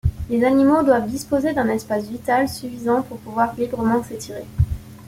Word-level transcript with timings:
Les 0.31 0.43
animaux 0.43 0.81
doivent 0.81 1.07
disposer 1.11 1.53
d'un 1.53 1.69
espace 1.69 2.07
vital 2.07 2.49
suffisant 2.49 3.03
pour 3.03 3.19
pouvoir 3.19 3.55
librement 3.55 4.01
s'étirer. 4.01 4.45